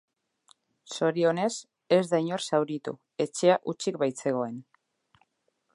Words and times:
Zorionez, 0.93 1.51
ez 1.97 2.01
da 2.13 2.21
inor 2.25 2.45
zauritu, 2.47 2.93
etxea 3.27 3.61
hutsik 3.73 4.01
baitzegoen. 4.05 4.59